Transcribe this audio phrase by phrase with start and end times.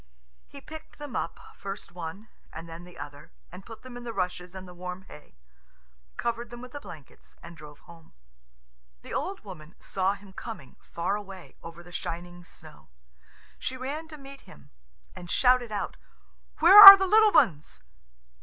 [0.47, 4.13] He picked them up, first one and then the other, and put them in the
[4.13, 5.35] rushes and the warm hay,
[6.17, 8.13] covered them with the blankets, and drove home.
[9.03, 12.89] The old woman saw him coming, far away, over the shining snow.
[13.59, 14.71] She ran to meet him,
[15.15, 15.97] and shouted out,
[16.57, 17.83] "Where are the little ones?"